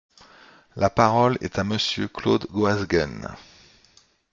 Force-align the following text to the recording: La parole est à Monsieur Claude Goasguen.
La 0.75 0.89
parole 0.89 1.37
est 1.41 1.59
à 1.59 1.63
Monsieur 1.63 2.07
Claude 2.07 2.47
Goasguen. 2.49 3.29